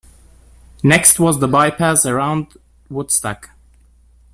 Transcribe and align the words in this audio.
Next 0.81 1.19
was 1.19 1.37
the 1.39 1.47
bypass 1.47 2.07
around 2.07 2.57
Woodstock. 2.89 3.51